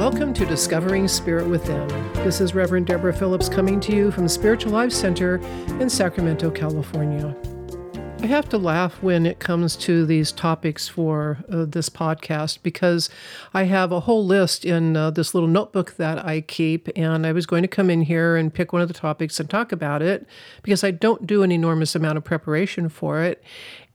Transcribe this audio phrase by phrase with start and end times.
[0.00, 1.86] Welcome to Discovering Spirit Within.
[2.24, 5.36] This is Reverend Deborah Phillips coming to you from the Spiritual Life Center
[5.78, 7.36] in Sacramento, California.
[8.20, 13.10] I have to laugh when it comes to these topics for uh, this podcast because
[13.52, 17.32] I have a whole list in uh, this little notebook that I keep, and I
[17.32, 20.00] was going to come in here and pick one of the topics and talk about
[20.00, 20.26] it
[20.62, 23.44] because I don't do an enormous amount of preparation for it.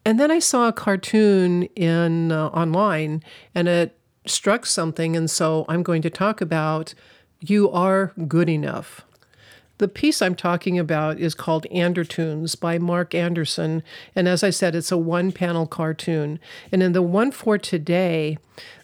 [0.06, 3.24] And then I saw a cartoon in uh, online,
[3.56, 6.94] and it struck something, and so I'm going to talk about
[7.40, 9.06] You Are Good Enough.
[9.78, 13.84] The piece I'm talking about is called Andertoons by Mark Anderson.
[14.16, 16.40] And as I said, it's a one panel cartoon.
[16.72, 18.38] And in the one for today,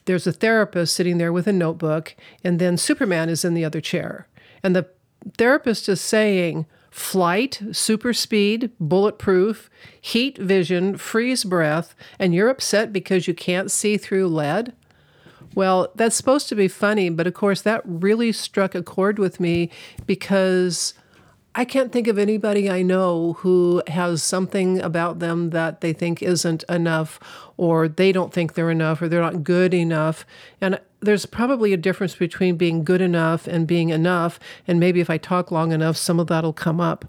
[0.03, 3.79] there's a therapist sitting there with a notebook, and then Superman is in the other
[3.79, 4.27] chair.
[4.63, 4.89] And the
[5.37, 9.69] therapist is saying, Flight, super speed, bulletproof,
[10.01, 14.73] heat vision, freeze breath, and you're upset because you can't see through lead?
[15.53, 19.39] Well, that's supposed to be funny, but of course, that really struck a chord with
[19.39, 19.69] me
[20.05, 20.93] because
[21.53, 26.23] I can't think of anybody I know who has something about them that they think
[26.23, 27.19] isn't enough,
[27.57, 30.25] or they don't think they're enough, or they're not good enough.
[30.61, 34.39] And there's probably a difference between being good enough and being enough.
[34.65, 37.03] And maybe if I talk long enough, some of that'll come up.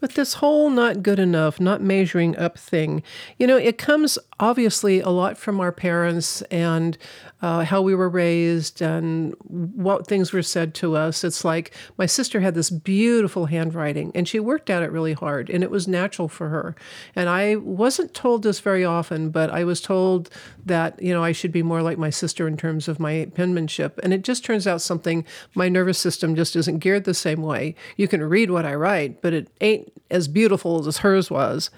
[0.00, 3.02] But this whole not good enough, not measuring up thing,
[3.38, 6.96] you know, it comes obviously a lot from our parents and
[7.42, 11.24] uh, how we were raised and what things were said to us.
[11.24, 15.48] It's like my sister had this beautiful handwriting and she worked at it really hard
[15.48, 16.74] and it was natural for her.
[17.16, 20.30] And I wasn't told this very often, but I was told
[20.66, 23.98] that, you know, I should be more like my sister in terms of my penmanship.
[24.02, 25.24] And it just turns out something
[25.54, 27.74] my nervous system just isn't geared the same way.
[27.96, 31.70] You can read what I write, but it ain't as beautiful as hers was.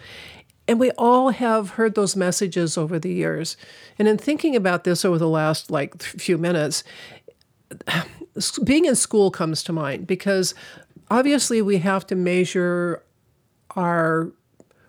[0.72, 3.58] And we all have heard those messages over the years.
[3.98, 6.82] And in thinking about this over the last like few minutes,
[8.64, 10.54] being in school comes to mind because
[11.10, 13.02] obviously we have to measure
[13.76, 14.32] our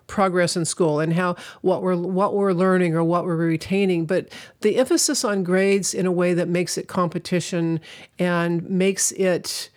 [0.06, 4.28] progress in school and how what we're what we're learning or what we're retaining but
[4.60, 7.80] the emphasis on grades in a way that makes it competition
[8.18, 9.70] and makes it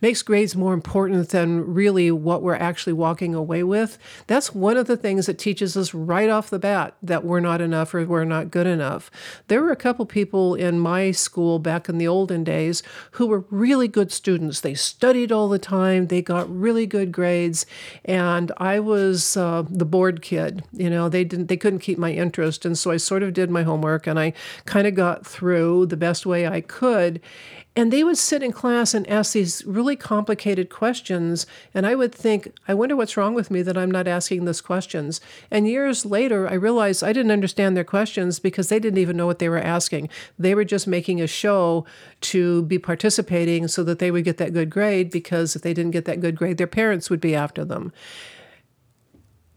[0.00, 3.98] makes grades more important than really what we're actually walking away with.
[4.26, 7.60] That's one of the things that teaches us right off the bat that we're not
[7.60, 9.10] enough or we're not good enough.
[9.48, 12.82] There were a couple people in my school back in the olden days
[13.12, 14.60] who were really good students.
[14.60, 17.66] They studied all the time, they got really good grades,
[18.04, 20.64] and I was uh, the bored kid.
[20.72, 23.50] You know, they didn't they couldn't keep my interest, and so I sort of did
[23.50, 24.32] my homework and I
[24.64, 27.20] kind of got through the best way I could.
[27.78, 31.46] And they would sit in class and ask these really complicated questions.
[31.72, 34.60] And I would think, I wonder what's wrong with me that I'm not asking those
[34.60, 35.20] questions.
[35.48, 39.26] And years later, I realized I didn't understand their questions because they didn't even know
[39.26, 40.08] what they were asking.
[40.36, 41.86] They were just making a show
[42.22, 45.92] to be participating so that they would get that good grade because if they didn't
[45.92, 47.92] get that good grade, their parents would be after them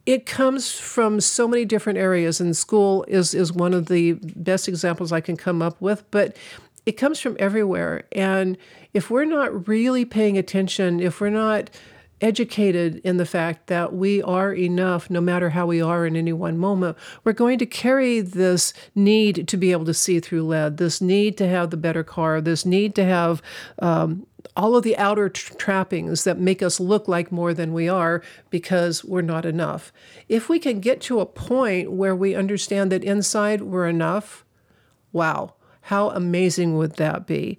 [0.06, 4.68] it comes from so many different areas and school is is one of the best
[4.68, 6.36] examples I can come up with but
[6.86, 8.03] it comes from everywhere.
[8.12, 8.58] And
[8.94, 11.69] if we're not really paying attention, if we're not
[12.22, 16.31] educated in the fact that we are enough no matter how we are in any
[16.31, 20.78] one moment, we're going to carry this need to be able to see through lead,
[20.78, 23.41] this need to have the better car, this need to have
[23.80, 27.90] um, all of the outer tra- trappings that make us look like more than we
[27.90, 28.22] are
[28.52, 29.91] because we're not enough.
[30.30, 34.46] If we can get to a point where we understand that inside we're enough,
[35.12, 37.58] wow how amazing would that be?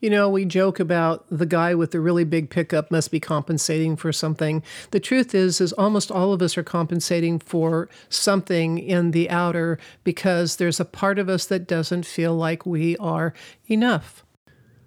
[0.00, 3.96] You know, we joke about the guy with the really big pickup must be compensating
[3.96, 4.62] for something.
[4.90, 9.78] The truth is is almost all of us are compensating for something in the outer
[10.04, 13.32] because there's a part of us that doesn't feel like we are
[13.68, 14.22] enough.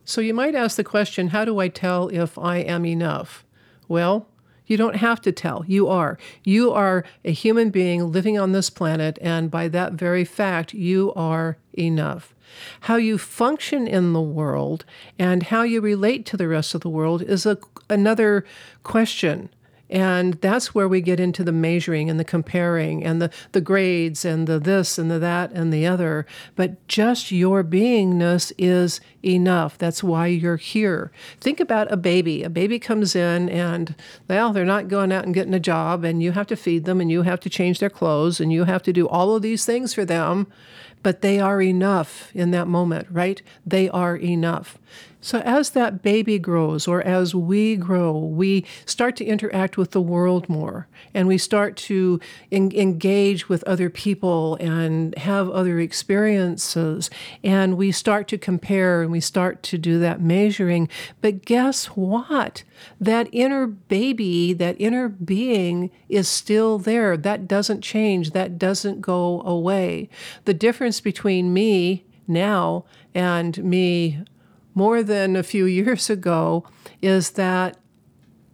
[0.05, 3.45] So you might ask the question, how do I tell if I am enough?
[3.87, 4.27] Well,
[4.69, 5.65] you don't have to tell.
[5.67, 6.17] You are.
[6.43, 11.11] You are a human being living on this planet, and by that very fact, you
[11.15, 12.33] are enough.
[12.81, 14.85] How you function in the world
[15.17, 17.57] and how you relate to the rest of the world is a,
[17.89, 18.45] another
[18.83, 19.49] question.
[19.89, 24.23] And that's where we get into the measuring and the comparing and the, the grades
[24.23, 26.25] and the this and the that and the other.
[26.55, 29.77] But just your beingness is enough.
[29.77, 31.11] That's why you're here.
[31.39, 32.43] Think about a baby.
[32.43, 33.95] A baby comes in and,
[34.27, 37.01] well, they're not going out and getting a job, and you have to feed them
[37.01, 39.65] and you have to change their clothes and you have to do all of these
[39.65, 40.47] things for them
[41.03, 43.41] but they are enough in that moment, right?
[43.65, 44.77] They are enough.
[45.21, 50.01] So, as that baby grows, or as we grow, we start to interact with the
[50.01, 52.21] world more and we start to
[52.53, 57.09] en- engage with other people and have other experiences.
[57.43, 60.87] And we start to compare and we start to do that measuring.
[61.19, 62.63] But guess what?
[63.01, 67.17] That inner baby, that inner being is still there.
[67.17, 70.07] That doesn't change, that doesn't go away.
[70.45, 74.23] The difference between me now and me
[74.73, 76.65] more than a few years ago
[77.01, 77.77] is that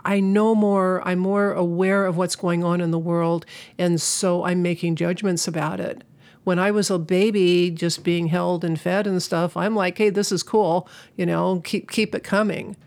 [0.06, 3.46] I know more, I'm more aware of what's going on in the world,
[3.80, 6.04] and so I'm making judgments about it.
[6.44, 10.12] When I was a baby, just being held and fed and stuff, I'm like, hey,
[10.12, 12.78] this is cool, you know, keep, keep it coming.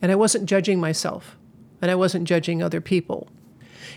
[0.00, 1.36] And I wasn't judging myself,
[1.82, 3.28] and I wasn't judging other people.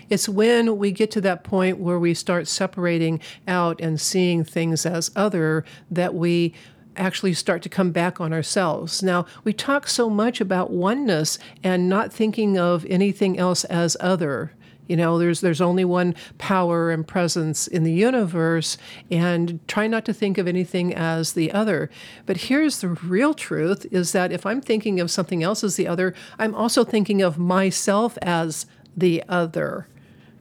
[0.08, 4.86] It's when we get to that point where we start separating out and seeing things
[4.86, 6.54] as other that we
[6.96, 9.02] actually start to come back on ourselves.
[9.02, 14.52] Now, we talk so much about oneness and not thinking of anything else as other.
[14.88, 18.78] You know, there's there's only one power and presence in the universe,
[19.10, 21.90] and try not to think of anything as the other.
[22.24, 25.88] But here's the real truth: is that if I'm thinking of something else as the
[25.88, 28.66] other, I'm also thinking of myself as
[28.96, 29.88] the other.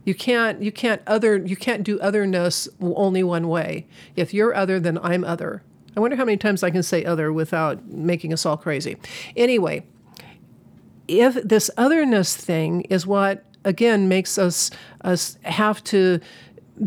[0.06, 3.88] You can't you can't other you can't do otherness only one way.
[4.16, 5.64] If you're other, then I'm other.
[5.98, 8.98] I wonder how many times I can say other without making us all crazy.
[9.36, 9.86] Anyway,
[11.08, 16.20] if this otherness thing is what again makes us us have to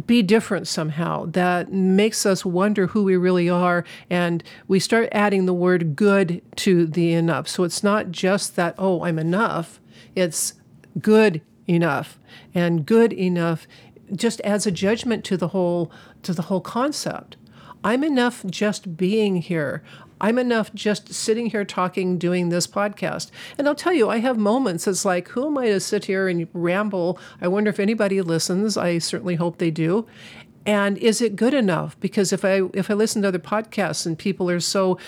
[0.05, 5.47] be different somehow that makes us wonder who we really are and we start adding
[5.47, 9.81] the word good to the enough so it's not just that oh i'm enough
[10.15, 10.55] it's
[11.01, 12.19] good enough
[12.55, 13.67] and good enough
[14.15, 15.93] just adds a judgment to the whole
[16.23, 17.37] to the whole concept
[17.85, 19.83] I'm enough just being here.
[20.21, 23.31] I'm enough just sitting here talking, doing this podcast.
[23.57, 26.27] And I'll tell you, I have moments it's like, who am I to sit here
[26.27, 27.21] and ramble?
[27.41, 28.77] I wonder if anybody listens.
[28.77, 30.07] I certainly hope they do.
[30.67, 31.99] And is it good enough?
[32.01, 34.99] Because if I if I listen to other podcasts and people are so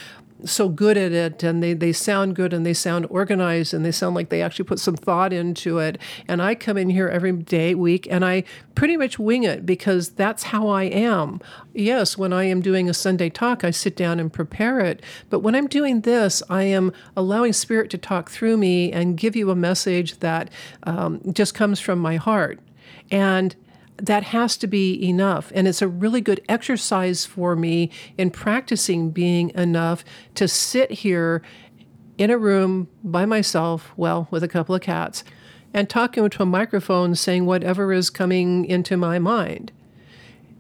[0.45, 3.93] so good at it and they, they sound good and they sound organized and they
[3.93, 5.99] sound like they actually put some thought into it.
[6.29, 8.45] And I come in here every day, week, and I
[8.75, 11.41] pretty much wing it because that's how I am.
[11.75, 15.03] Yes, when I am doing a Sunday talk, I sit down and prepare it.
[15.29, 19.37] But when I'm doing this, I am allowing Spirit to talk through me and give
[19.37, 20.51] you a message that
[20.85, 22.61] um, just comes from my heart.
[23.11, 23.55] And
[24.01, 25.53] that has to be enough.
[25.55, 30.05] And it's a really good exercise for me in practicing being enough
[30.35, 31.43] to sit here
[32.19, 35.25] in a room by myself, well, with a couple of cats,
[35.73, 39.73] and talking into a microphone saying whatever is coming into my mind.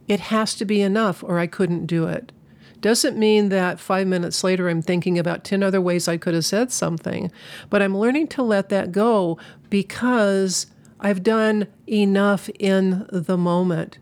[0.08, 2.32] It has to be enough, or I couldn't do it.
[2.80, 6.46] Doesn't mean that five minutes later I'm thinking about 10 other ways I could have
[6.46, 7.30] said something,
[7.68, 9.38] but I'm learning to let that go
[9.68, 10.66] because
[11.00, 13.98] I've done enough in the moment.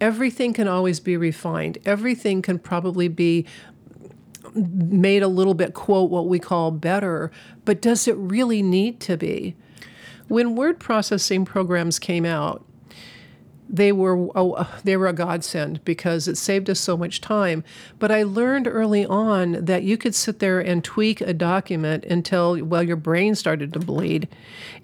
[0.00, 1.78] Everything can always be refined.
[1.84, 3.46] Everything can probably be
[4.54, 7.30] made a little bit, quote, what we call better,
[7.64, 9.54] but does it really need to be?
[10.28, 12.64] When word processing programs came out,
[13.72, 17.64] they were oh, uh, they were a godsend because it saved us so much time.
[17.98, 22.62] But I learned early on that you could sit there and tweak a document until
[22.62, 24.28] well your brain started to bleed,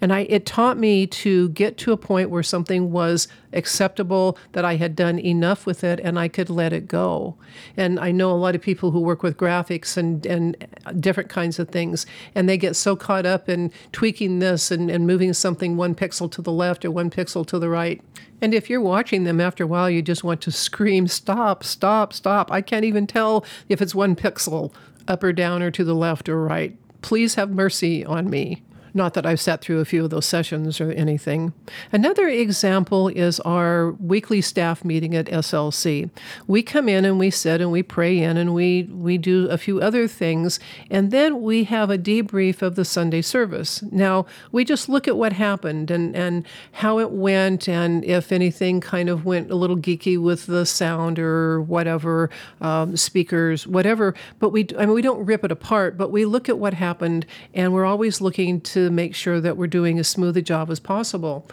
[0.01, 4.65] and I it taught me to get to a point where something was acceptable, that
[4.65, 7.35] I had done enough with it, and I could let it go.
[7.77, 10.67] And I know a lot of people who work with graphics and and
[10.99, 15.05] different kinds of things, and they get so caught up in tweaking this and, and
[15.05, 18.01] moving something one pixel to the left or one pixel to the right
[18.41, 22.13] and if you're watching them after a while, you just want to scream, stop, stop,
[22.13, 22.51] stop.
[22.51, 24.73] I can't even tell if it's one pixel
[25.07, 26.75] up or down or to the left or right.
[27.01, 28.63] Please have mercy on me.
[28.93, 31.53] Not that I've sat through a few of those sessions or anything.
[31.91, 36.09] Another example is our weekly staff meeting at SLC.
[36.47, 39.57] We come in and we sit and we pray in and we, we do a
[39.57, 43.81] few other things, and then we have a debrief of the Sunday service.
[43.91, 48.81] Now, we just look at what happened and, and how it went, and if anything
[48.81, 52.29] kind of went a little geeky with the sound or whatever,
[52.61, 54.15] um, speakers, whatever.
[54.39, 57.25] But we, I mean, we don't rip it apart, but we look at what happened,
[57.53, 60.79] and we're always looking to make sure that we're doing as smooth a job as
[60.79, 61.47] possible.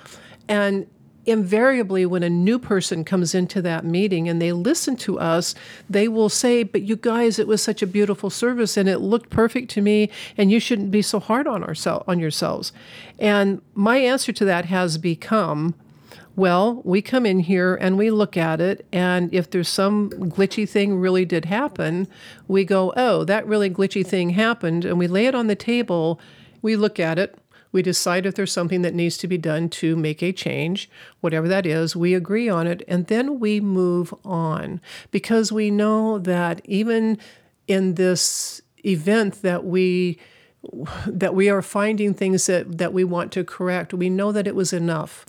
[0.49, 0.87] And
[1.27, 5.55] invariably, when a new person comes into that meeting and they listen to us,
[5.91, 9.29] they will say, But you guys, it was such a beautiful service and it looked
[9.29, 12.73] perfect to me, and you shouldn't be so hard on, ourselves, on yourselves.
[13.19, 15.75] And my answer to that has become,
[16.37, 20.69] Well, we come in here and we look at it, and if there's some glitchy
[20.69, 22.07] thing really did happen,
[22.47, 26.21] we go, oh, that really glitchy thing happened, and we lay it on the table.
[26.67, 27.39] We look at it,
[27.71, 31.47] we decide if there's something that needs to be done to make a change, whatever
[31.47, 34.81] that is, we agree on it, and then we move on.
[35.13, 37.19] Because we know that even
[37.69, 40.19] in this event that we
[41.07, 44.57] that we are finding things that, that we want to correct, we know that it
[44.57, 45.25] was enough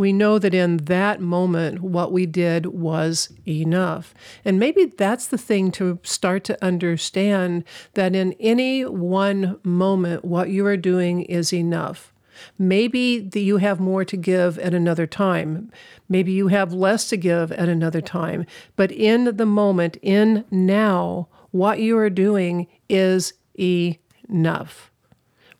[0.00, 4.14] we know that in that moment, what we did was enough.
[4.46, 10.48] And maybe that's the thing to start to understand that in any one moment, what
[10.48, 12.14] you are doing is enough.
[12.58, 15.70] Maybe that you have more to give at another time.
[16.08, 18.46] Maybe you have less to give at another time.
[18.76, 24.90] But in the moment, in now, what you are doing is enough.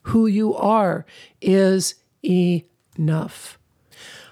[0.04, 1.04] Who you are
[1.42, 3.60] is enough.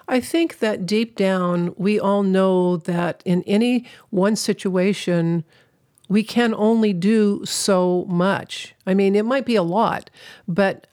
[0.09, 5.45] I think that deep down, we all know that in any one situation,
[6.09, 8.75] we can only do so much.
[8.87, 10.09] I mean, it might be a lot,
[10.49, 10.87] but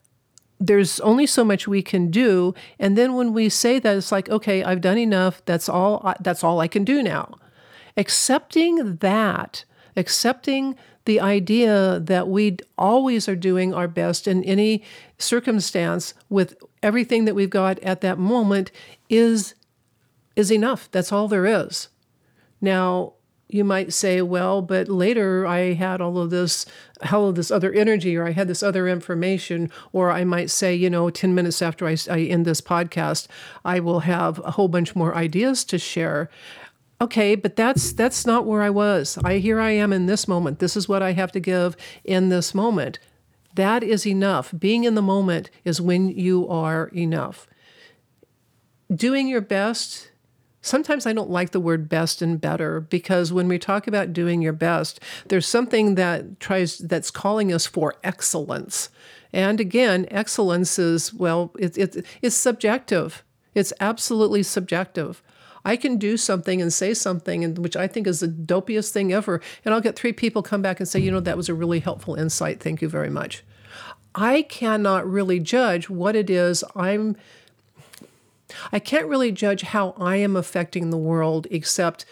[0.59, 2.53] there's only so much we can do.
[2.77, 5.43] And then when we say that, it's like, okay, I've done enough.
[5.45, 6.01] That's all.
[6.03, 7.35] I, that's all I can do now.
[7.95, 9.63] Accepting that,
[9.95, 14.83] accepting the idea that we always are doing our best in any
[15.17, 18.71] circumstance with everything that we've got at that moment
[19.09, 19.55] is
[20.35, 20.89] is enough.
[20.91, 21.87] That's all there is.
[22.59, 23.13] Now,
[23.47, 26.65] you might say, well, but later I had all of this,
[27.11, 30.73] all of this other energy, or I had this other information, or I might say,
[30.73, 33.27] you know, 10 minutes after I, I end this podcast,
[33.63, 36.29] I will have a whole bunch more ideas to share.
[36.99, 39.19] Okay, but that's that's not where I was.
[39.23, 40.59] I here I am in this moment.
[40.59, 42.99] This is what I have to give in this moment.
[43.55, 44.53] That is enough.
[44.57, 47.47] Being in the moment is when you are enough.
[48.93, 50.11] Doing your best,
[50.61, 54.41] sometimes I don't like the word best and better because when we talk about doing
[54.41, 58.89] your best, there's something that tries that's calling us for excellence.
[59.31, 63.23] And again, excellence is, well, it, it, it's subjective.
[63.53, 65.23] It's absolutely subjective.
[65.65, 69.41] I can do something and say something, which I think is the dopiest thing ever,
[69.65, 71.79] and I'll get three people come back and say, you know, that was a really
[71.79, 72.61] helpful insight.
[72.61, 73.43] Thank you very much.
[74.13, 77.17] I cannot really judge what it is I'm.
[78.71, 82.05] I can't really judge how I am affecting the world except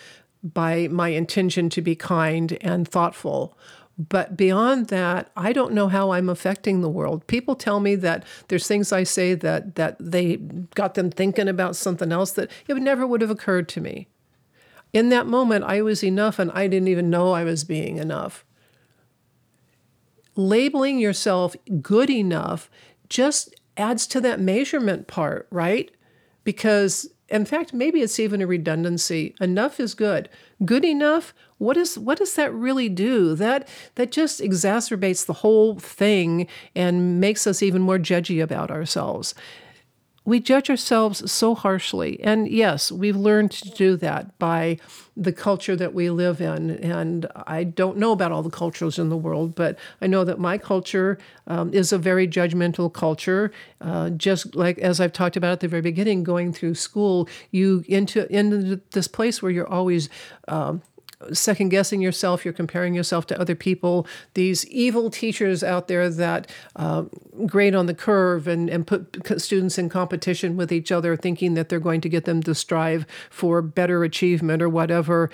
[0.44, 3.58] by my intention to be kind and thoughtful.
[3.98, 7.28] But beyond that, I don't know how I'm affecting the world.
[7.28, 10.38] People tell me that there's things I say that that they
[10.74, 14.08] got them thinking about something else that it never would have occurred to me.
[14.94, 18.44] In that moment, I was enough and I didn't even know I was being enough.
[20.36, 22.72] Labeling yourself good enough
[23.10, 25.92] just adds to that measurement part, right?
[26.44, 29.36] Because in fact, maybe it's even a redundancy.
[29.42, 30.30] Enough is good.
[30.64, 33.36] Good enough, what is what does that really do?
[33.36, 39.34] That that just exacerbates the whole thing and makes us even more judgy about ourselves
[40.26, 42.20] we judge ourselves so harshly.
[42.24, 44.78] And yes, we've learned to do that by
[45.16, 46.72] the culture that we live in.
[46.72, 50.40] And I don't know about all the cultures in the world, but I know that
[50.40, 53.52] my culture um, is a very judgmental culture.
[53.82, 57.84] Uh, just like as I've talked about at the very beginning, going through school, you
[57.88, 60.10] into into this place where you're always
[60.48, 60.82] um,
[61.32, 66.50] second guessing yourself, you're comparing yourself to other people, these evil teachers out there that
[66.76, 67.04] uh,
[67.46, 71.70] grade on the curve and, and put students in competition with each other, thinking that
[71.70, 75.30] they're going to get them to strive for better achievement or whatever.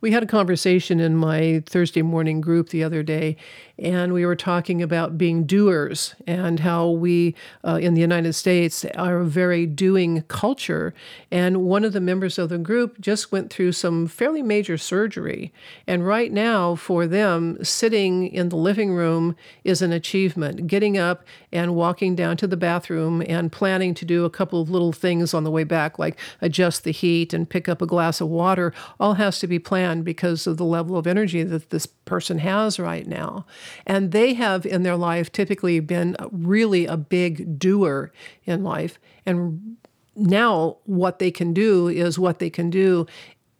[0.00, 3.36] We had a conversation in my Thursday morning group the other day,
[3.78, 8.84] and we were talking about being doers and how we uh, in the United States
[8.94, 10.94] are a very doing culture.
[11.30, 15.52] And one of the members of the group just went through some fairly major surgery.
[15.86, 20.66] And right now, for them, sitting in the living room is an achievement.
[20.66, 24.70] Getting up and walking down to the bathroom and planning to do a couple of
[24.70, 28.22] little things on the way back, like adjust the heat and pick up a glass
[28.22, 31.86] of water, all has to be planned because of the level of energy that this
[31.86, 33.44] person has right now.
[33.86, 38.12] And they have in their life typically been really a big doer
[38.44, 38.98] in life.
[39.24, 39.76] And
[40.14, 43.06] now what they can do is what they can do.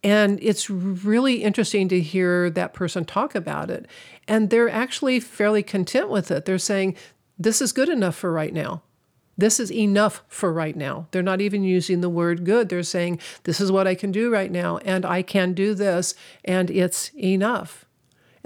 [0.03, 3.87] And it's really interesting to hear that person talk about it.
[4.29, 6.45] And they're actually fairly content with it.
[6.45, 6.97] They're saying,
[7.39, 8.83] this is good enough for right now.
[9.39, 11.09] This is enough for right now.
[11.11, 12.69] They're not even using the word good.
[12.69, 16.15] They're saying, this is what I can do right now, and I can do this,
[16.45, 17.85] and it's enough.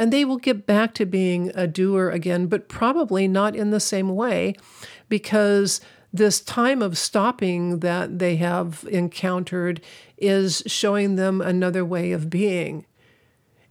[0.00, 3.78] And they will get back to being a doer again, but probably not in the
[3.78, 4.54] same way
[5.10, 5.78] because
[6.10, 9.82] this time of stopping that they have encountered
[10.16, 12.86] is showing them another way of being.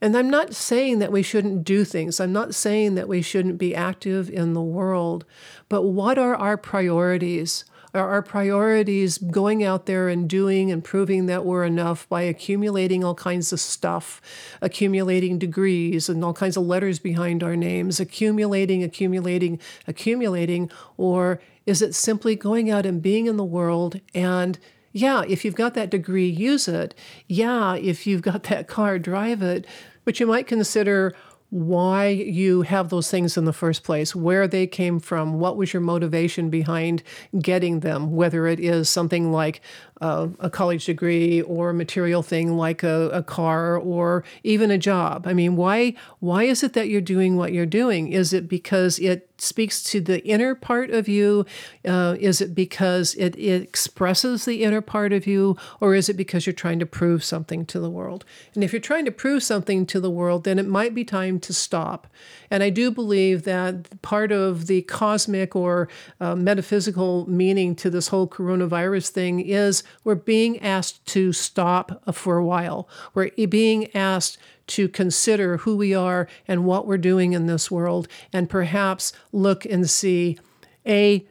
[0.01, 2.19] And I'm not saying that we shouldn't do things.
[2.19, 5.25] I'm not saying that we shouldn't be active in the world.
[5.67, 7.65] But what are our priorities?
[7.93, 13.03] Are our priorities going out there and doing and proving that we're enough by accumulating
[13.03, 14.21] all kinds of stuff,
[14.61, 20.69] accumulating degrees and all kinds of letters behind our names, accumulating, accumulating, accumulating?
[20.97, 24.59] Or is it simply going out and being in the world and
[24.91, 26.95] yeah, if you've got that degree, use it.
[27.27, 29.65] Yeah, if you've got that car, drive it.
[30.03, 31.15] But you might consider
[31.49, 35.73] why you have those things in the first place, where they came from, what was
[35.73, 37.01] your motivation behind
[37.41, 39.61] getting them, whether it is something like
[40.01, 45.27] a college degree or a material thing like a, a car or even a job.
[45.27, 48.11] I mean, why why is it that you're doing what you're doing?
[48.11, 51.45] Is it because it speaks to the inner part of you?
[51.85, 55.57] Uh, is it because it, it expresses the inner part of you?
[55.79, 58.25] Or is it because you're trying to prove something to the world?
[58.53, 61.39] And if you're trying to prove something to the world, then it might be time
[61.41, 62.07] to stop.
[62.51, 65.87] And I do believe that part of the cosmic or
[66.19, 72.37] uh, metaphysical meaning to this whole coronavirus thing is we're being asked to stop for
[72.37, 72.87] a while.
[73.13, 78.07] We're being asked to consider who we are and what we're doing in this world,
[78.31, 80.37] and perhaps look and see
[80.85, 81.27] a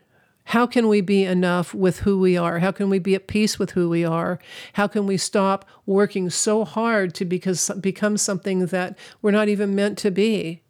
[0.49, 2.61] how can we be enough with who we are?
[2.61, 4.39] How can we be at peace with who we are?
[4.73, 9.99] How can we stop working so hard to become something that we're not even meant
[9.99, 10.63] to be?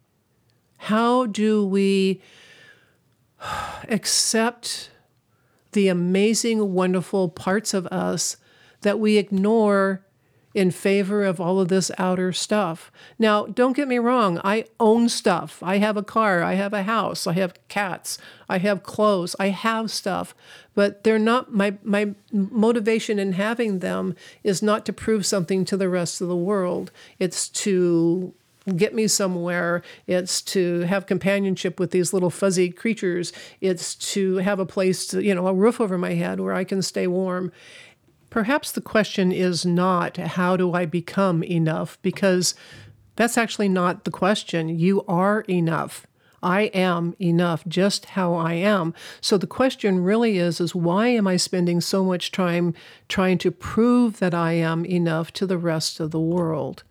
[0.75, 2.21] How do we
[3.87, 4.89] accept
[5.71, 8.37] the amazing, wonderful parts of us
[8.81, 10.03] that we ignore
[10.53, 12.91] in favor of all of this outer stuff.
[13.19, 15.61] Now, don't get me wrong, I own stuff.
[15.61, 19.49] I have a car, I have a house, I have cats, I have clothes, I
[19.49, 20.33] have stuff,
[20.73, 25.77] but they're not my my motivation in having them is not to prove something to
[25.77, 26.91] the rest of the world.
[27.19, 28.33] It's to
[28.75, 29.81] get me somewhere.
[30.07, 33.33] It's to have companionship with these little fuzzy creatures.
[33.61, 36.63] It's to have a place to, you know, a roof over my head where I
[36.63, 37.51] can stay warm.
[38.29, 42.53] Perhaps the question is not how do I become enough, because
[43.15, 44.69] that's actually not the question.
[44.69, 46.05] You are enough.
[46.41, 48.93] I am enough just how I am.
[49.19, 52.73] So the question really is is why am I spending so much time
[53.09, 56.83] trying to prove that I am enough to the rest of the world?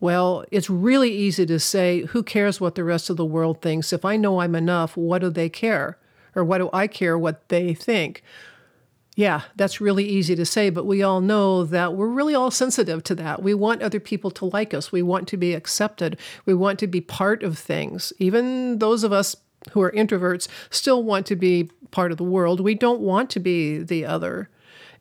[0.00, 3.92] Well, it's really easy to say, who cares what the rest of the world thinks?
[3.92, 5.98] If I know I'm enough, what do they care?
[6.34, 8.22] Or what do I care what they think?
[9.16, 13.02] Yeah, that's really easy to say, but we all know that we're really all sensitive
[13.04, 13.42] to that.
[13.42, 14.92] We want other people to like us.
[14.92, 16.16] We want to be accepted.
[16.46, 18.12] We want to be part of things.
[18.20, 19.34] Even those of us
[19.72, 22.60] who are introverts still want to be part of the world.
[22.60, 24.48] We don't want to be the other.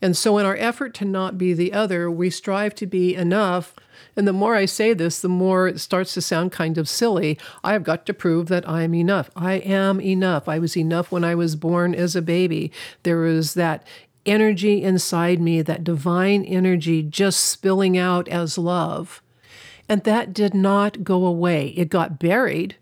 [0.01, 3.73] And so, in our effort to not be the other, we strive to be enough.
[4.15, 7.37] And the more I say this, the more it starts to sound kind of silly.
[7.63, 9.29] I've got to prove that I'm enough.
[9.35, 10.47] I am enough.
[10.47, 12.71] I was enough when I was born as a baby.
[13.03, 13.85] There was that
[14.25, 19.21] energy inside me, that divine energy just spilling out as love.
[19.89, 21.69] And that did not go away.
[21.69, 22.75] It got buried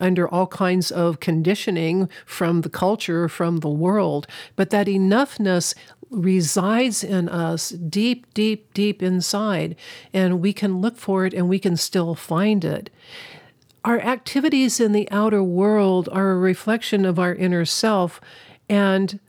[0.00, 4.26] under all kinds of conditioning from the culture, from the world.
[4.56, 5.74] But that enoughness
[6.10, 9.76] resides in us deep, deep, deep inside,
[10.12, 12.90] and we can look for it and we can still find it.
[13.84, 18.20] Our activities in the outer world are a reflection of our inner self,
[18.68, 19.20] and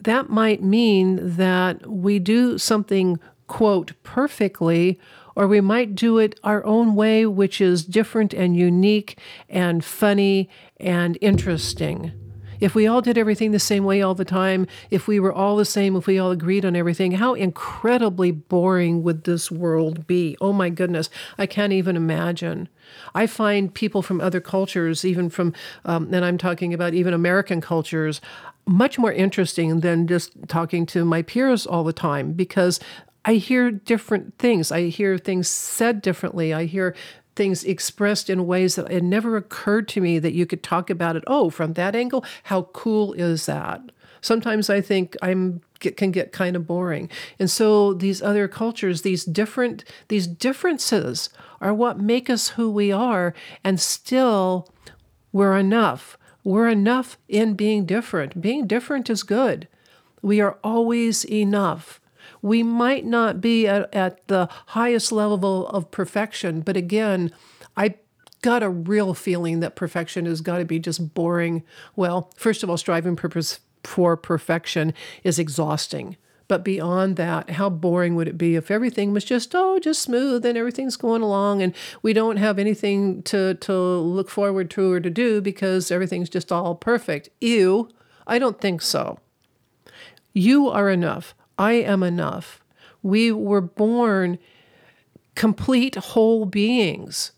[0.00, 4.98] that might mean that we do something, quote, perfectly
[5.36, 9.18] or we might do it our own way, which is different and unique
[9.48, 12.12] and funny and interesting.
[12.60, 15.56] If we all did everything the same way all the time, if we were all
[15.56, 20.36] the same, if we all agreed on everything, how incredibly boring would this world be?
[20.40, 22.68] Oh my goodness, I can't even imagine.
[23.14, 25.52] I find people from other cultures, even from,
[25.84, 28.20] um, and I'm talking about even American cultures,
[28.66, 32.80] much more interesting than just talking to my peers all the time because
[33.24, 34.70] I hear different things.
[34.70, 36.52] I hear things said differently.
[36.52, 36.94] I hear
[37.36, 41.16] things expressed in ways that it never occurred to me that you could talk about
[41.16, 41.24] it.
[41.26, 43.80] Oh, from that angle, how cool is that?
[44.20, 47.10] Sometimes I think I'm get, can get kind of boring.
[47.38, 51.28] And so these other cultures, these different these differences
[51.60, 54.68] are what make us who we are and still
[55.32, 56.16] we're enough.
[56.42, 58.40] We're enough in being different.
[58.40, 59.66] Being different is good.
[60.22, 62.00] We are always enough.
[62.44, 67.32] We might not be at, at the highest level of perfection, but again,
[67.74, 67.94] I
[68.42, 71.62] got a real feeling that perfection has got to be just boring.
[71.96, 76.18] Well, first of all, striving purpose for perfection is exhausting.
[76.46, 80.44] But beyond that, how boring would it be if everything was just, oh, just smooth
[80.44, 85.00] and everything's going along and we don't have anything to, to look forward to or
[85.00, 87.30] to do because everything's just all perfect?
[87.40, 87.88] Ew,
[88.26, 89.18] I don't think so.
[90.34, 91.34] You are enough.
[91.58, 92.60] I am enough.
[93.02, 94.38] We were born
[95.34, 97.32] complete whole beings.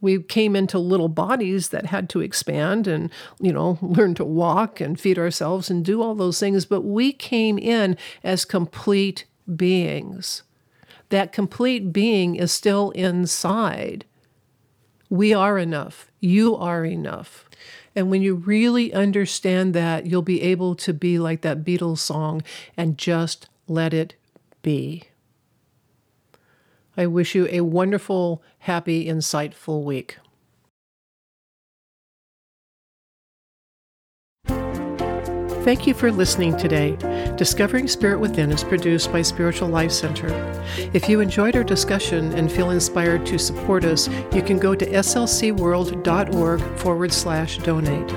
[0.00, 4.80] We came into little bodies that had to expand and you know learn to walk
[4.80, 9.24] and feed ourselves and do all those things but we came in as complete
[9.56, 10.42] beings.
[11.10, 14.04] That complete being is still inside.
[15.08, 16.10] We are enough.
[16.20, 17.47] You are enough
[17.98, 22.42] and when you really understand that you'll be able to be like that beatles song
[22.76, 24.14] and just let it
[24.62, 25.02] be
[26.98, 30.18] I wish you a wonderful, happy, insightful week.
[35.68, 36.96] Thank you for listening today.
[37.36, 40.28] Discovering Spirit Within is produced by Spiritual Life Center.
[40.94, 44.86] If you enjoyed our discussion and feel inspired to support us, you can go to
[44.86, 48.10] slcworld.org forward slash donate.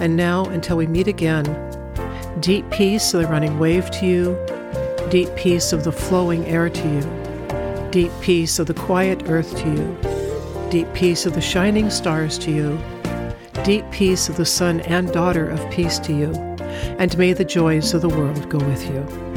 [0.00, 1.42] And now, until we meet again,
[2.38, 6.88] deep peace of the running wave to you, deep peace of the flowing air to
[6.88, 10.70] you Deep peace of the quiet earth to you.
[10.70, 12.78] Deep peace of the shining stars to you.
[13.64, 16.51] Deep peace of the son and daughter of peace to you.
[16.98, 19.31] And may the joys of the world go with you.